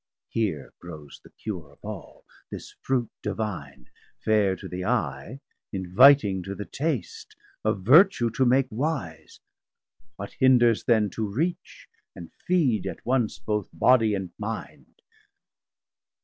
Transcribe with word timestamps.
Here 0.29 0.73
grows 0.79 1.21
the 1.23 1.29
Cure 1.29 1.73
of 1.73 1.77
all, 1.85 2.25
this 2.49 2.73
Fruit 2.81 3.11
Divine, 3.21 3.85
Fair 4.25 4.55
to 4.55 4.67
the 4.67 4.83
Eye, 4.83 5.41
inviting 5.71 6.41
to 6.41 6.55
the 6.55 6.65
Taste, 6.65 7.35
Of 7.63 7.83
vertue 7.83 8.31
to 8.31 8.43
make 8.43 8.65
wise: 8.71 9.41
what 10.15 10.31
hinders 10.39 10.85
then 10.85 11.11
To 11.11 11.31
reach, 11.31 11.87
and 12.15 12.31
feed 12.47 12.87
at 12.87 13.05
once 13.05 13.37
both 13.37 13.69
Bodie 13.71 14.15
and 14.15 14.31
Mind? 14.39 15.03